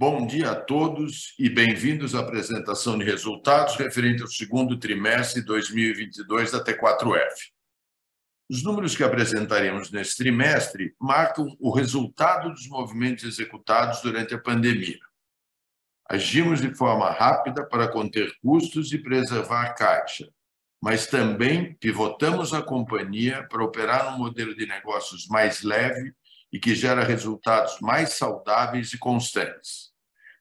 [0.00, 5.46] Bom dia a todos e bem-vindos à apresentação de resultados referente ao segundo trimestre de
[5.46, 7.34] 2022 da T4F.
[8.48, 14.98] Os números que apresentaremos neste trimestre marcam o resultado dos movimentos executados durante a pandemia.
[16.08, 20.32] Agimos de forma rápida para conter custos e preservar caixa,
[20.82, 26.14] mas também pivotamos a companhia para operar num modelo de negócios mais leve
[26.50, 29.89] e que gera resultados mais saudáveis e constantes,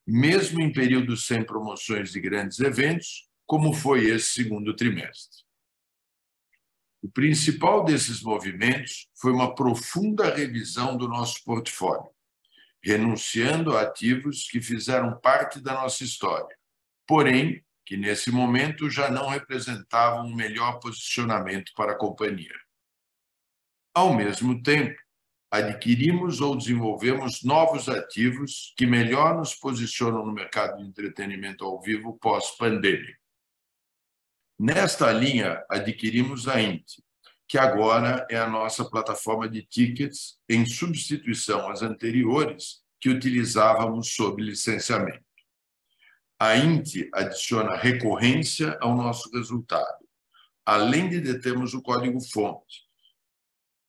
[0.10, 5.44] mesmo em períodos sem promoções de grandes eventos, como foi esse segundo trimestre.
[7.02, 12.10] O principal desses movimentos foi uma profunda revisão do nosso portfólio,
[12.84, 16.58] renunciando a ativos que fizeram parte da nossa história,
[17.08, 22.54] porém que nesse momento já não representavam um melhor posicionamento para a companhia.
[23.94, 25.00] Ao mesmo tempo,
[25.52, 32.18] adquirimos ou desenvolvemos novos ativos que melhor nos posicionam no mercado de entretenimento ao vivo
[32.20, 33.18] pós-pandemia.
[34.60, 36.86] Nesta linha, adquirimos a Int,
[37.48, 44.44] que agora é a nossa plataforma de tickets em substituição às anteriores que utilizávamos sob
[44.44, 45.24] licenciamento.
[46.38, 50.06] A Int adiciona recorrência ao nosso resultado,
[50.66, 52.89] além de determos o código-fonte,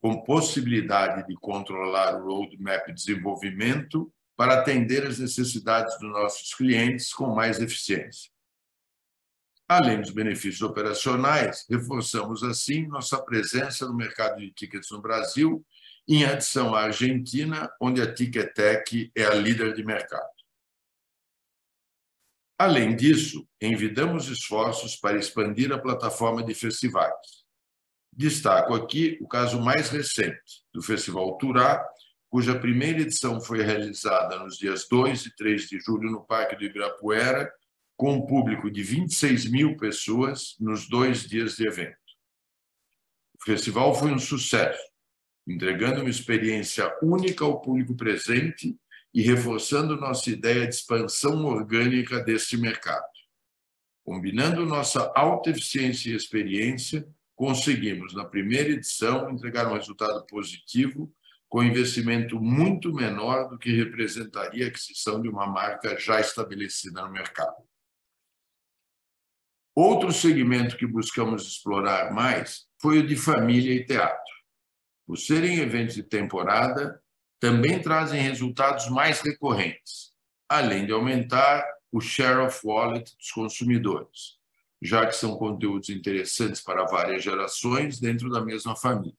[0.01, 7.13] com possibilidade de controlar o roadmap de desenvolvimento para atender às necessidades dos nossos clientes
[7.13, 8.31] com mais eficiência.
[9.69, 15.65] Além dos benefícios operacionais, reforçamos assim nossa presença no mercado de tickets no Brasil,
[16.09, 20.29] em adição à Argentina, onde a Ticketek é a líder de mercado.
[22.59, 27.40] Além disso, envidamos esforços para expandir a plataforma de festivais.
[28.13, 31.85] Destaco aqui o caso mais recente do Festival Turá,
[32.29, 36.65] cuja primeira edição foi realizada nos dias 2 e 3 de julho no Parque do
[36.65, 37.51] Ibirapuera,
[37.97, 41.99] com um público de 26 mil pessoas nos dois dias de evento.
[43.39, 44.83] O festival foi um sucesso,
[45.47, 48.77] entregando uma experiência única ao público presente
[49.13, 53.05] e reforçando nossa ideia de expansão orgânica deste mercado.
[54.05, 57.07] Combinando nossa alta eficiência e experiência
[57.41, 61.11] conseguimos, na primeira edição, entregar um resultado positivo
[61.49, 67.11] com investimento muito menor do que representaria a aquisição de uma marca já estabelecida no
[67.11, 67.57] mercado.
[69.75, 74.35] Outro segmento que buscamos explorar mais foi o de família e teatro.
[75.07, 77.03] Por serem eventos de temporada,
[77.41, 80.13] também trazem resultados mais recorrentes,
[80.47, 84.40] além de aumentar o share of wallet dos consumidores
[84.81, 89.17] já que são conteúdos interessantes para várias gerações dentro da mesma família.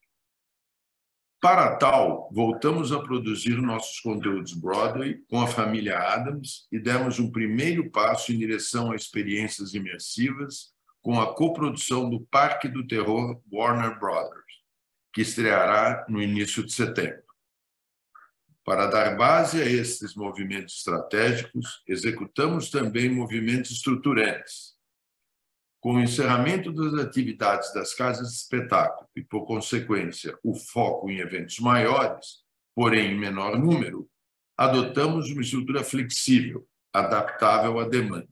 [1.42, 7.32] Para tal, voltamos a produzir nossos conteúdos Broadway com a família Adams e demos um
[7.32, 14.00] primeiro passo em direção a experiências imersivas com a coprodução do Parque do Terror Warner
[14.00, 14.62] Brothers,
[15.12, 17.24] que estreará no início de setembro.
[18.64, 24.76] Para dar base a estes movimentos estratégicos, executamos também movimentos estruturantes,
[25.81, 31.18] com o encerramento das atividades das casas de espetáculo e, por consequência, o foco em
[31.18, 32.44] eventos maiores,
[32.75, 34.08] porém em menor número,
[34.56, 38.30] adotamos uma estrutura flexível, adaptável à demanda.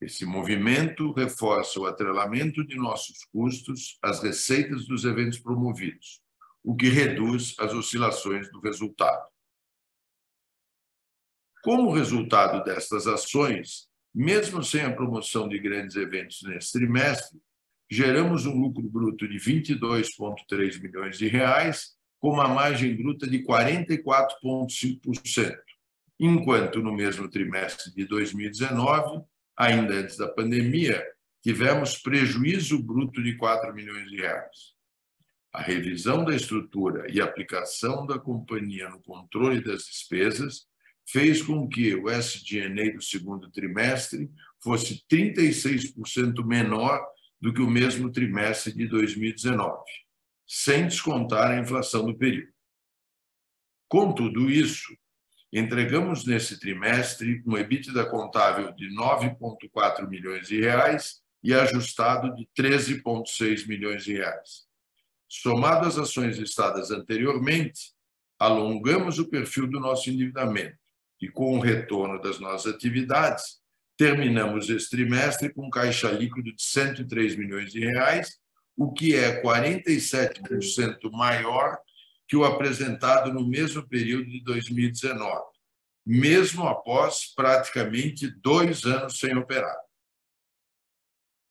[0.00, 6.20] Esse movimento reforça o atrelamento de nossos custos às receitas dos eventos promovidos,
[6.64, 9.28] o que reduz as oscilações do resultado.
[11.62, 17.40] Como resultado destas ações, mesmo sem a promoção de grandes eventos nesse trimestre,
[17.90, 25.56] geramos um lucro bruto de 22,3 milhões de reais, com uma margem bruta de 44,5%,
[26.18, 29.22] enquanto no mesmo trimestre de 2019,
[29.56, 31.06] ainda antes da pandemia,
[31.42, 34.76] tivemos prejuízo bruto de 4 milhões de reais.
[35.52, 40.66] A revisão da estrutura e aplicação da companhia no controle das despesas
[41.10, 44.30] fez com que o SG&A do segundo trimestre
[44.62, 47.00] fosse 36% menor
[47.40, 49.82] do que o mesmo trimestre de 2019,
[50.46, 52.52] sem descontar a inflação do período.
[53.88, 54.94] Com tudo isso,
[55.50, 63.66] entregamos nesse trimestre um EBITDA contável de 9,4 milhões de reais e ajustado de 13,6
[63.66, 64.66] milhões de reais.
[65.26, 67.92] Somado às ações listadas anteriormente,
[68.38, 70.87] alongamos o perfil do nosso endividamento,
[71.20, 73.58] e com o retorno das nossas atividades,
[73.96, 78.38] terminamos esse trimestre com um caixa líquido de 103 milhões de reais,
[78.76, 81.78] o que é 47% maior
[82.28, 85.42] que o apresentado no mesmo período de 2019,
[86.06, 89.76] mesmo após praticamente dois anos sem operar.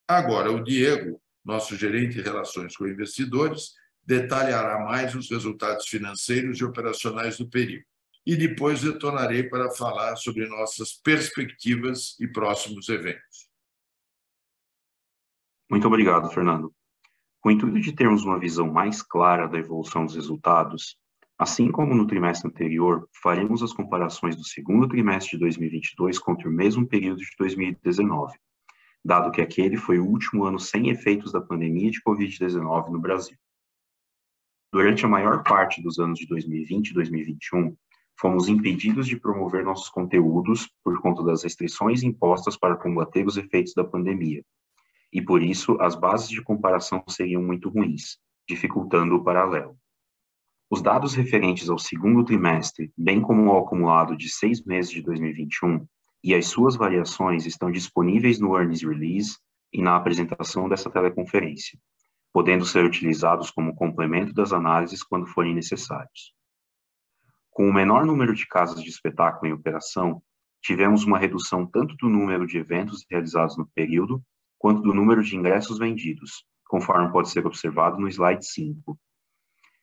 [0.07, 3.73] Agora, o Diego, nosso gerente de relações com investidores,
[4.05, 7.85] detalhará mais os resultados financeiros e operacionais do período.
[8.27, 13.49] E depois retornarei para falar sobre nossas perspectivas e próximos eventos.
[15.71, 16.75] Muito obrigado, Fernando.
[17.39, 20.97] Com o intuito de termos uma visão mais clara da evolução dos resultados,
[21.37, 26.51] assim como no trimestre anterior, faremos as comparações do segundo trimestre de 2022 contra o
[26.51, 28.37] mesmo período de 2019,
[29.05, 33.37] dado que aquele foi o último ano sem efeitos da pandemia de Covid-19 no Brasil.
[34.73, 37.77] Durante a maior parte dos anos de 2020 e 2021,
[38.19, 43.73] fomos impedidos de promover nossos conteúdos por conta das restrições impostas para combater os efeitos
[43.73, 44.43] da pandemia,
[45.13, 48.17] e por isso as bases de comparação seriam muito ruins,
[48.47, 49.77] dificultando o paralelo.
[50.69, 55.87] Os dados referentes ao segundo trimestre, bem como ao acumulado de seis meses de 2021,
[56.23, 59.37] e as suas variações estão disponíveis no Earnings Release
[59.71, 61.79] e na apresentação dessa teleconferência,
[62.33, 66.36] podendo ser utilizados como complemento das análises quando forem necessários.
[67.57, 70.21] Com o menor número de casas de espetáculo em operação,
[70.61, 74.21] tivemos uma redução tanto do número de eventos realizados no período,
[74.59, 78.95] quanto do número de ingressos vendidos, conforme pode ser observado no slide 5.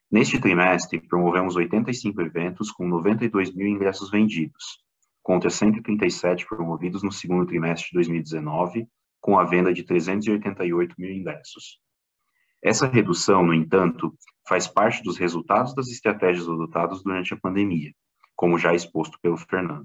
[0.08, 4.78] Neste trimestre, promovemos 85 eventos com 92 mil ingressos vendidos,
[5.20, 8.86] contra 137 promovidos no segundo trimestre de 2019,
[9.20, 11.80] com a venda de 388 mil ingressos.
[12.64, 14.16] Essa redução, no entanto,
[14.48, 17.92] faz parte dos resultados das estratégias adotadas durante a pandemia,
[18.34, 19.84] como já exposto pelo Fernando.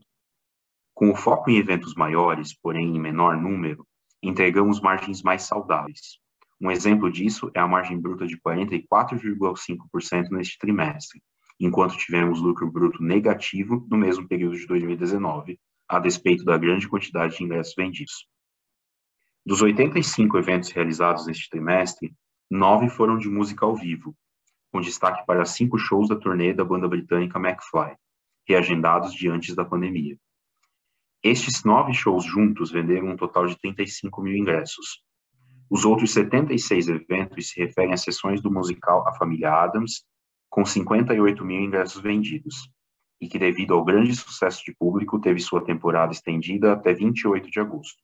[0.94, 3.86] Com o foco em eventos maiores, porém em menor número,
[4.24, 6.20] entregamos margens mais saudáveis.
[6.62, 11.22] Um exemplo disso é a margem bruta de 44,5% neste trimestre,
[11.60, 17.36] enquanto tivemos lucro bruto negativo no mesmo período de 2019, a despeito da grande quantidade
[17.36, 18.26] de ingressos vendidos.
[19.46, 22.16] Dos 85 eventos realizados neste trimestre,
[22.50, 24.16] nove foram de música ao vivo,
[24.72, 27.96] com destaque para cinco shows da turnê da banda britânica McFly,
[28.48, 30.18] reagendados de antes da pandemia.
[31.22, 35.04] Estes nove shows juntos venderam um total de 35 mil ingressos.
[35.70, 40.04] Os outros 76 eventos se referem a sessões do musical A Família Adams,
[40.50, 42.72] com 58 mil ingressos vendidos,
[43.22, 47.60] e que, devido ao grande sucesso de público, teve sua temporada estendida até 28 de
[47.60, 48.02] agosto.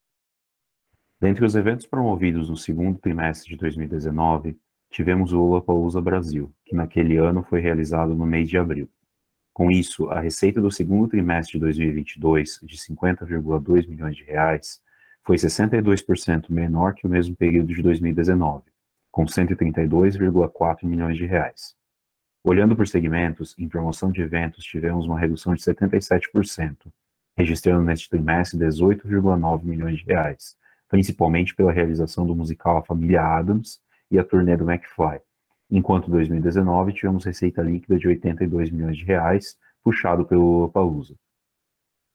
[1.19, 4.57] Dentre os eventos promovidos no segundo trimestre de 2019,
[4.89, 8.89] tivemos o Lollapalooza Brasil, que naquele ano foi realizado no mês de abril.
[9.53, 14.81] Com isso, a receita do segundo trimestre de 2022, de 50,2 milhões de reais,
[15.23, 18.63] foi 62% menor que o mesmo período de 2019,
[19.09, 21.75] com 132,4 milhões de reais.
[22.43, 26.91] Olhando por segmentos, em promoção de eventos tivemos uma redução de 77%,
[27.37, 30.55] registrando neste trimestre 18,9 milhões de reais,
[30.87, 33.79] principalmente pela realização do musical A Família Adams
[34.09, 35.19] e a turnê do McFly,
[35.69, 41.15] enquanto em 2019 tivemos receita líquida de 82 milhões de reais, puxado pelo Lollapalooza.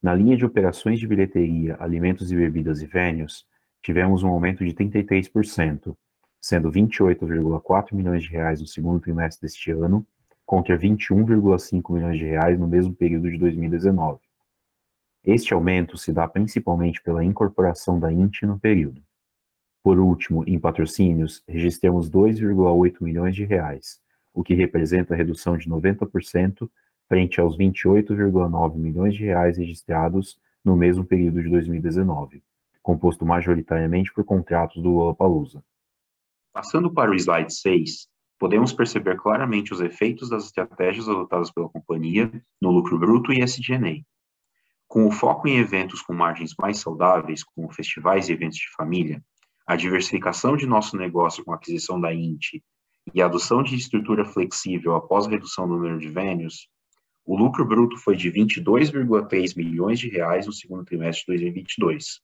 [0.02, 3.44] Na linha de operações de bilheteria, alimentos e bebidas e vênios,
[3.82, 5.94] tivemos um aumento de 33%,
[6.40, 10.06] sendo 28,4 milhões de reais no segundo trimestre deste ano,
[10.46, 14.20] contra 21,5 milhões de reais no mesmo período de 2019.
[15.24, 19.02] Este aumento se dá principalmente pela incorporação da INT no período.
[19.82, 24.00] Por último, em patrocínios, registramos 2,8 milhões de reais,
[24.32, 26.70] o que representa a redução de 90%
[27.06, 32.42] frente aos 28,9 milhões de reais registrados no mesmo período de 2019,
[32.82, 35.62] composto majoritariamente por contratos do Lollapalooza.
[36.52, 38.08] Passando para o slide 6,
[38.38, 44.04] podemos perceber claramente os efeitos das estratégias adotadas pela companhia no lucro bruto e SG&A.
[44.90, 49.22] Com o foco em eventos com margens mais saudáveis, como festivais e eventos de família,
[49.64, 52.60] a diversificação de nosso negócio com a aquisição da INT
[53.14, 56.68] e a adoção de estrutura flexível após a redução do número de vênios,
[57.24, 62.18] o lucro bruto foi de 22,3 milhões de reais no segundo trimestre de 2022,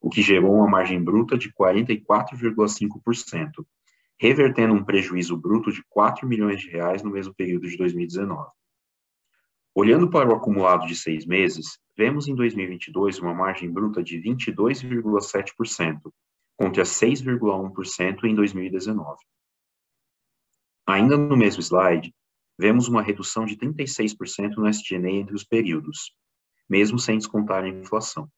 [0.00, 3.66] o que gerou uma margem bruta de 44,5%,
[4.16, 8.48] revertendo um prejuízo bruto de 4 milhões de reais no mesmo período de 2019.
[9.78, 16.00] Olhando para o acumulado de seis meses, vemos em 2022 uma margem bruta de 22,7%,
[16.56, 19.18] contra 6,1% em 2019.
[20.86, 22.14] Ainda no mesmo slide,
[22.58, 26.16] vemos uma redução de 36% no SG&A entre os períodos,
[26.66, 28.30] mesmo sem descontar a inflação.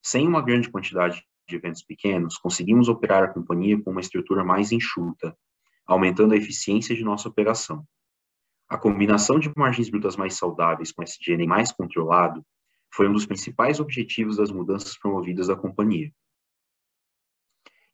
[0.00, 4.70] Sem uma grande quantidade de eventos pequenos, conseguimos operar a companhia com uma estrutura mais
[4.70, 5.36] enxuta,
[5.84, 7.84] aumentando a eficiência de nossa operação.
[8.72, 12.42] A combinação de margens brutas mais saudáveis com SG&A mais controlado
[12.90, 16.10] foi um dos principais objetivos das mudanças promovidas à companhia.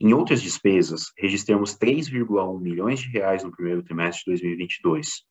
[0.01, 5.25] Em outras despesas, registramos 3,1 milhões de reais no primeiro trimestre de 2022,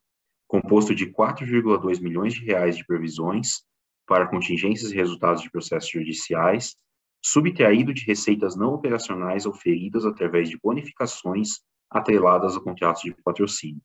[0.49, 3.61] composto de 4,2 milhões de reais de previsões
[4.05, 6.75] para contingências e resultados de processos judiciais,
[7.23, 13.81] subtraído de receitas não operacionais oferidas através de bonificações atreladas a contratos de patrocínio.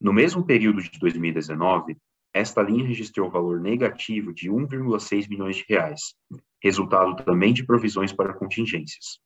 [0.00, 1.94] No mesmo período de 2019,
[2.32, 6.14] esta linha registrou valor negativo de 1,6 milhões de reais,
[6.62, 9.18] resultado também de provisões para contingências.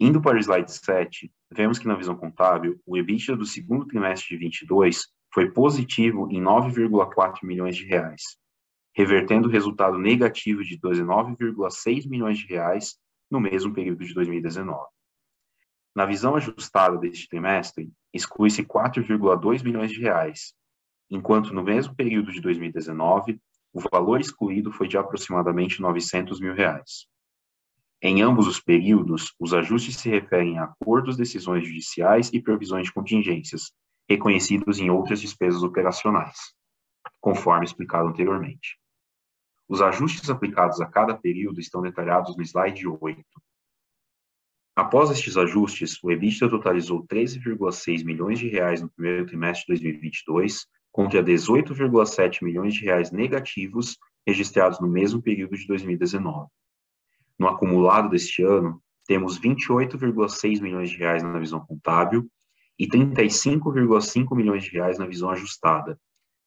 [0.00, 4.30] Indo para o slide 7, vemos que na visão contábil, o EBITDA do segundo trimestre
[4.30, 8.36] de 22 foi positivo em 9,4 milhões de reais,
[8.96, 12.96] revertendo o resultado negativo de 19,6 milhões de reais
[13.30, 14.82] no mesmo período de 2019.
[15.94, 20.54] Na visão ajustada deste trimestre, exclui-se 4,2 milhões de reais,
[21.10, 23.38] enquanto no mesmo período de 2019,
[23.72, 27.06] o valor excluído foi de aproximadamente 900 mil reais.
[28.00, 32.92] Em ambos os períodos, os ajustes se referem a acordos, decisões judiciais e provisões de
[32.92, 33.72] contingências,
[34.08, 36.36] reconhecidos em outras despesas operacionais,
[37.20, 38.78] conforme explicado anteriormente.
[39.68, 43.24] Os ajustes aplicados a cada período estão detalhados no slide 8.
[44.74, 50.66] Após estes ajustes, o EBITDA totalizou 13,6 milhões de reais no primeiro trimestre de 2022,
[50.90, 56.48] contra 18,7 milhões de reais negativos registrados no mesmo período de 2019.
[57.38, 62.30] No acumulado deste ano, temos 28,6 milhões de reais na visão contábil
[62.78, 65.98] e 35,5 milhões de reais na visão ajustada,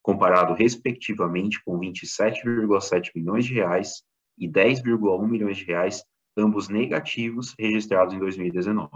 [0.01, 4.03] comparado respectivamente com 27,7 milhões de reais
[4.37, 6.03] e 10,1 milhões de reais,
[6.37, 8.89] ambos negativos, registrados em 2019.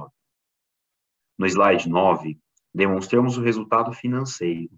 [1.38, 2.38] No slide 9,
[2.74, 4.72] demonstramos o resultado financeiro,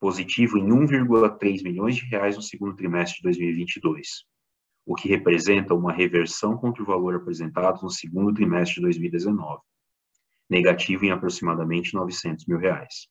[0.00, 4.28] positivo em 1,3 milhões de reais no segundo trimestre de 2022
[4.90, 9.60] o que representa uma reversão contra o valor apresentado no segundo trimestre de 2019,
[10.48, 13.06] negativo em aproximadamente 900 mil reais.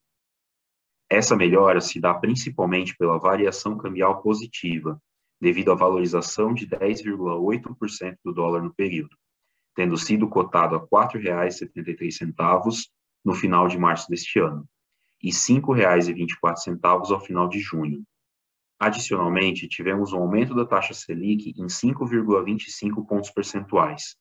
[1.10, 5.02] Essa melhora se dá principalmente pela variação cambial positiva,
[5.40, 9.16] devido à valorização de 10,8% do dólar no período,
[9.76, 12.88] tendo sido cotado a R$ 4,73
[13.24, 14.68] no final de março deste ano,
[15.22, 18.04] e R$ 5,24 ao final de junho,
[18.80, 24.16] Adicionalmente, tivemos um aumento da taxa Selic em 5,25 pontos percentuais,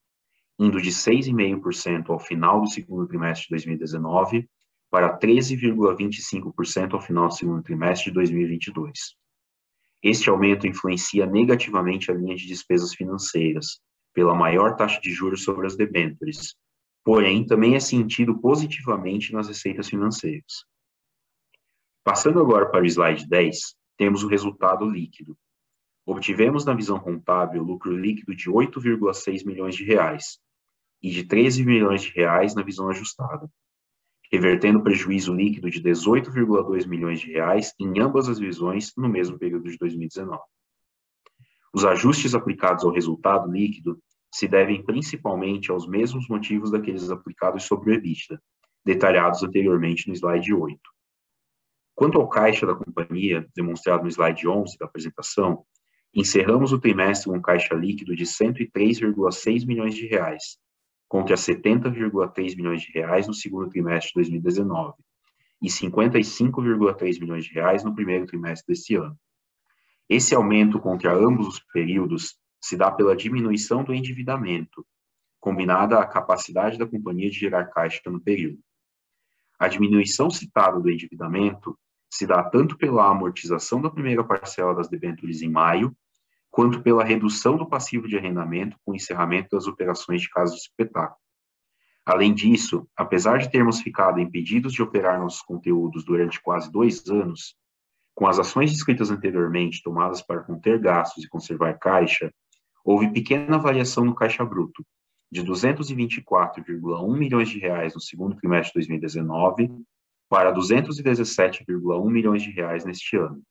[0.58, 4.48] indo de 6,5% ao final do segundo trimestre de 2019
[4.90, 9.16] para 13,25% ao final do segundo trimestre de 2022.
[10.02, 13.80] Este aumento influencia negativamente a linha de despesas financeiras,
[14.14, 16.56] pela maior taxa de juros sobre as debêntures,
[17.04, 20.64] porém também é sentido positivamente nas receitas financeiras.
[22.04, 25.36] Passando agora para o slide 10, temos o resultado líquido.
[26.06, 30.38] Obtivemos na visão contábil lucro líquido de 8,6 milhões de reais
[31.02, 33.50] e de 13 milhões de reais na visão ajustada,
[34.30, 39.70] revertendo prejuízo líquido de 18,2 milhões de reais em ambas as visões no mesmo período
[39.70, 40.40] de 2019.
[41.72, 43.98] Os ajustes aplicados ao resultado líquido
[44.32, 48.40] se devem principalmente aos mesmos motivos daqueles aplicados sobre o EBITDA,
[48.84, 50.78] detalhados anteriormente no slide 8.
[51.94, 55.64] Quanto ao caixa da companhia, demonstrado no slide 11 da apresentação,
[56.14, 60.58] encerramos o trimestre com um caixa líquido de 103,6 milhões de reais,
[61.08, 64.94] contra 70,3 milhões de reais no segundo trimestre de 2019
[65.62, 69.18] e 55,3 milhões de reais no primeiro trimestre deste ano.
[70.08, 74.86] Esse aumento contra ambos os períodos se dá pela diminuição do endividamento,
[75.40, 78.58] combinada à capacidade da companhia de gerar caixa no período.
[79.58, 81.78] A diminuição citada do endividamento
[82.10, 85.94] se dá tanto pela amortização da primeira parcela das debêntures em maio,
[86.50, 90.60] quanto pela redução do passivo de arrendamento com o encerramento das operações de casa de
[90.60, 91.20] espetáculo.
[92.04, 97.54] Além disso, apesar de termos ficado impedidos de operar nossos conteúdos durante quase dois anos,
[98.14, 102.32] com as ações descritas anteriormente tomadas para conter gastos e conservar caixa,
[102.84, 104.84] houve pequena variação no caixa bruto,
[105.30, 109.70] de 224,1 milhões de reais no segundo trimestre de 2019
[110.28, 113.42] para 217,1 milhões de reais neste ano.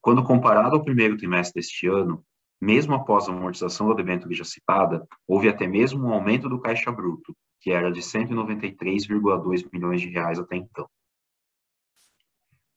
[0.00, 2.24] Quando comparado ao primeiro trimestre deste ano,
[2.60, 6.90] mesmo após a amortização da debênture já citada, houve até mesmo um aumento do caixa
[6.90, 10.88] bruto, que era de 193,2 milhões de reais até então.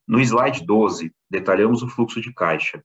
[0.08, 2.84] No slide 12, detalhamos o fluxo de caixa.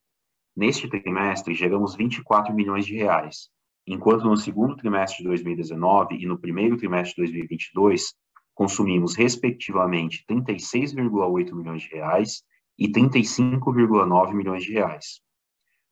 [0.55, 3.51] Neste trimestre, geramos 24 milhões de reais,
[3.87, 8.15] enquanto no segundo trimestre de 2019 e no primeiro trimestre de 2022
[8.55, 12.43] consumimos, respectivamente, 36,8 milhões de reais
[12.79, 15.21] e 35,9 milhões de reais.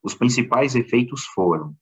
[0.03, 1.75] Os principais efeitos foram: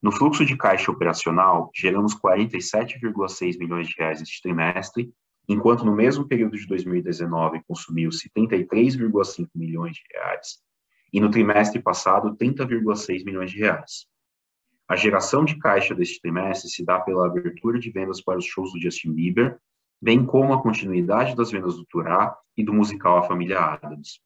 [0.00, 5.12] no fluxo de caixa operacional, geramos 47,6 milhões de reais neste trimestre,
[5.48, 10.58] enquanto no mesmo período de 2019 consumiu-se 33,5 milhões de reais
[11.12, 14.06] e no trimestre passado 30,6 milhões de reais.
[14.86, 18.72] A geração de caixa deste trimestre se dá pela abertura de vendas para os shows
[18.72, 19.58] do Justin Bieber,
[20.00, 24.20] bem como a continuidade das vendas do Turá e do musical A Família Adams.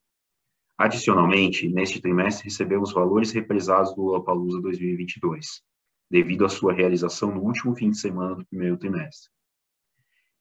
[0.79, 5.62] Adicionalmente, neste trimestre recebemos valores represados do Lollapalooza 2022,
[6.11, 9.31] devido à sua realização no último fim de semana do primeiro trimestre.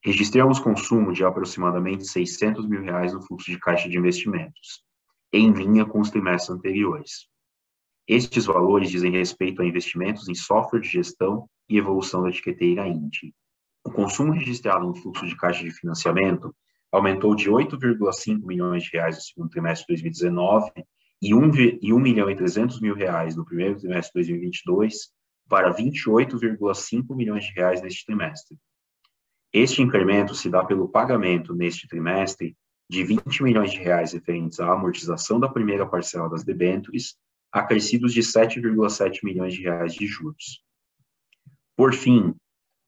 [0.03, 4.83] Registramos consumo de aproximadamente 600 mil reais no fluxo de caixa de investimentos,
[5.31, 7.27] em linha com os trimestres anteriores.
[8.07, 13.33] Estes valores dizem respeito a investimentos em software de gestão e evolução da etiqueteira Indy.
[13.85, 16.53] O consumo registrado no fluxo de caixa de financiamento
[16.91, 20.71] aumentou de 8,5 milhões de reais no segundo trimestre de 2019
[21.21, 25.11] e 1, e 1 milhão e 300 mil reais no primeiro trimestre de 2022
[25.47, 28.57] para 28,5 milhões de reais neste trimestre.
[29.53, 32.55] Este incremento se dá pelo pagamento neste trimestre
[32.89, 37.15] de 20 milhões de reais referentes à amortização da primeira parcela das debêntures,
[37.51, 40.63] acrescidos de 7,7 milhões de reais de juros.
[41.75, 42.33] Por fim,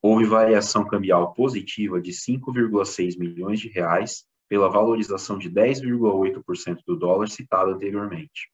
[0.03, 7.29] houve variação cambial positiva de 5,6 milhões de reais pela valorização de 10,8% do dólar
[7.29, 8.51] citado anteriormente.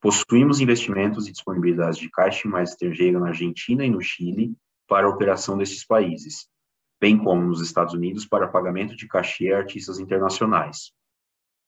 [0.00, 4.56] Possuímos investimentos e disponibilidades de caixa em mais estrangeira na Argentina e no Chile
[4.88, 6.48] para a operação desses países,
[7.00, 10.92] bem como nos Estados Unidos para pagamento de cachê a artistas internacionais.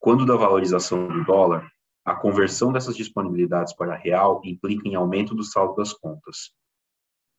[0.01, 1.71] Quando da valorização do dólar,
[2.05, 6.53] a conversão dessas disponibilidades para real implica em aumento do saldo das contas,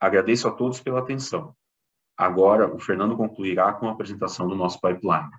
[0.00, 1.54] Agradeço a todos pela atenção.
[2.16, 5.30] Agora, o Fernando concluirá com a apresentação do nosso pipeline.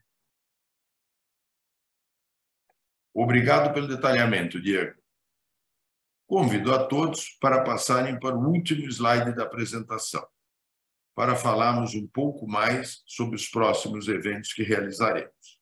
[3.13, 5.01] Obrigado pelo detalhamento, Diego.
[6.27, 10.25] Convido a todos para passarem para o último slide da apresentação,
[11.13, 15.60] para falarmos um pouco mais sobre os próximos eventos que realizaremos.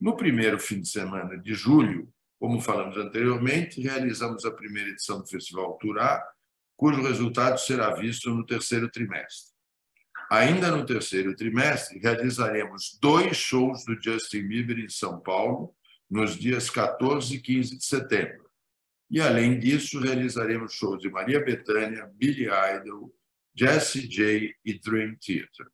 [0.00, 5.26] No primeiro fim de semana de julho, como falamos anteriormente, realizamos a primeira edição do
[5.26, 6.24] Festival Turá,
[6.78, 9.52] cujo resultado será visto no terceiro trimestre.
[10.30, 15.74] Ainda no terceiro trimestre, realizaremos dois shows do Justin Bieber em São Paulo,
[16.08, 18.48] nos dias 14 e 15 de setembro.
[19.10, 23.12] E, além disso, realizaremos shows de Maria Bethânia, Billy Idol,
[23.52, 25.66] Jessie J e Dream Theater.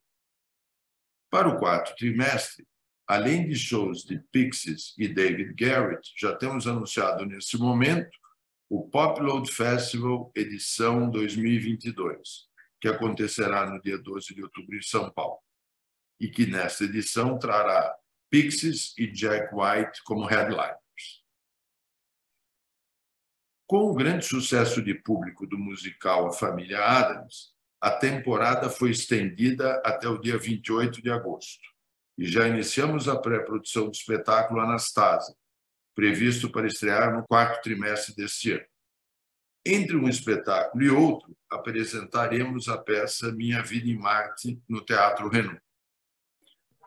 [1.31, 2.67] Para o quarto trimestre,
[3.07, 8.17] além de shows de Pixies e David Garrett, já temos anunciado nesse momento
[8.77, 12.49] o Popload Festival edição 2022,
[12.81, 15.39] que acontecerá no dia 12 de outubro em São Paulo,
[16.19, 17.95] e que nesta edição trará
[18.29, 20.75] Pixies e Jack White como headliners.
[23.65, 29.81] Com o grande sucesso de público do musical A Família Adams, a temporada foi estendida
[29.85, 31.63] até o dia 28 de agosto
[32.19, 35.37] e já iniciamos a pré-produção do espetáculo Anastasia,
[35.95, 38.65] previsto para estrear no quarto trimestre deste ano.
[39.67, 45.61] Entre um espetáculo e outro, apresentaremos a peça Minha Vida em Marte no Teatro Renault.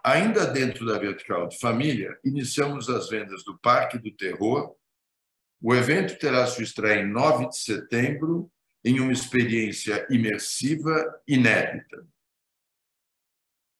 [0.03, 4.75] Ainda dentro da vertical de família, iniciamos as vendas do Parque do Terror.
[5.61, 8.51] O evento terá sua estreia em 9 de setembro,
[8.85, 12.07] em uma experiência imersiva inédita.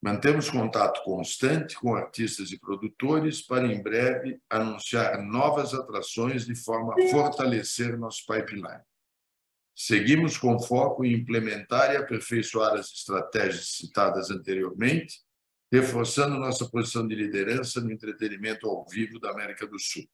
[0.07, 6.93] Mantemos contato constante com artistas e produtores para, em breve, anunciar novas atrações de forma
[6.93, 8.81] a fortalecer nosso pipeline.
[9.75, 15.19] Seguimos com foco em implementar e aperfeiçoar as estratégias citadas anteriormente,
[15.69, 20.07] reforçando nossa posição de liderança no entretenimento ao vivo da América do Sul.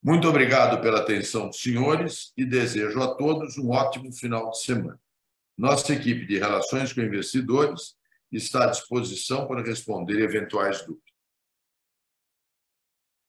[0.00, 5.00] Muito obrigado pela atenção senhores e desejo a todos um ótimo final de semana.
[5.58, 7.96] Nossa equipe de relações com investidores
[8.32, 11.05] está à disposição para responder eventuais dúvidas.